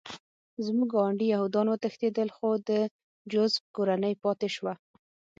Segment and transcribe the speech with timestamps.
[0.65, 2.71] زموږ ګاونډي یهودان وتښتېدل خو د
[3.31, 4.73] جوزف کورنۍ پاتې شوه